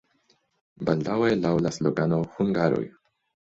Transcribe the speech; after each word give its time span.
Baldaŭe 0.87 1.29
laŭ 1.43 1.53
la 1.67 1.75
slogano 1.77 2.23
"Hungaroj! 2.35 2.85